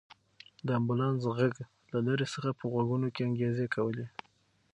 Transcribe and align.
د 0.67 0.67
امبولانس 0.79 1.21
غږ 1.37 1.53
له 1.91 1.99
لرې 2.07 2.27
څخه 2.33 2.49
په 2.59 2.63
غوږونو 2.71 3.07
کې 3.13 3.21
انګازې 3.27 3.67
کولې. 3.75 4.05